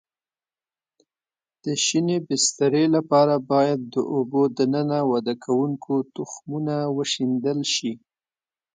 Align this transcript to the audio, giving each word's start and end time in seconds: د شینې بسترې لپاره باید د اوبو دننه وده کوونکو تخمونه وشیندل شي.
د 1.63 1.65
شینې 1.83 2.17
بسترې 2.27 2.85
لپاره 2.95 3.35
باید 3.51 3.79
د 3.93 3.95
اوبو 4.13 4.41
دننه 4.57 4.99
وده 5.11 5.33
کوونکو 5.45 5.93
تخمونه 6.15 6.75
وشیندل 6.97 7.59
شي. 7.73 7.93